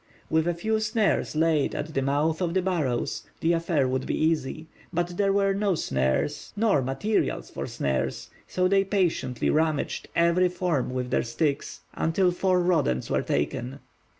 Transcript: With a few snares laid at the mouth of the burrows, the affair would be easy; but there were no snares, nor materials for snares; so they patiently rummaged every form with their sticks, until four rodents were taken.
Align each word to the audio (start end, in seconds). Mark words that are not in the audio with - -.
With 0.31 0.47
a 0.47 0.55
few 0.55 0.79
snares 0.79 1.35
laid 1.35 1.75
at 1.75 1.93
the 1.93 2.01
mouth 2.01 2.41
of 2.41 2.55
the 2.55 2.61
burrows, 2.63 3.21
the 3.39 3.53
affair 3.53 3.87
would 3.87 4.07
be 4.07 4.17
easy; 4.17 4.65
but 4.91 5.15
there 5.15 5.31
were 5.31 5.53
no 5.53 5.75
snares, 5.75 6.51
nor 6.55 6.81
materials 6.81 7.51
for 7.51 7.67
snares; 7.67 8.31
so 8.47 8.67
they 8.67 8.83
patiently 8.83 9.51
rummaged 9.51 10.07
every 10.15 10.49
form 10.49 10.89
with 10.91 11.11
their 11.11 11.21
sticks, 11.21 11.81
until 11.93 12.31
four 12.31 12.61
rodents 12.61 13.11
were 13.11 13.21
taken. 13.21 13.77